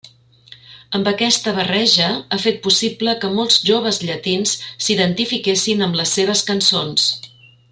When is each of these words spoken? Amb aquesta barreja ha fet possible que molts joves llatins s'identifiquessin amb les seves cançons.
Amb 0.99 1.09
aquesta 1.09 1.51
barreja 1.57 2.07
ha 2.31 2.39
fet 2.45 2.57
possible 2.67 3.15
que 3.25 3.31
molts 3.41 3.59
joves 3.67 4.01
llatins 4.07 4.55
s'identifiquessin 4.87 5.85
amb 5.89 6.01
les 6.01 6.19
seves 6.21 6.43
cançons. 6.49 7.07